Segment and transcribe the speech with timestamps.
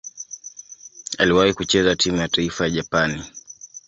[1.17, 3.23] Aliwahi kucheza timu ya taifa ya Japani.